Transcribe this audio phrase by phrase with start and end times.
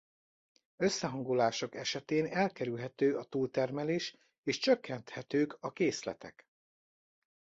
[0.77, 6.47] Összehangolásuk esetén elkerülhető a túltermelés és csökkenthetők a készletek.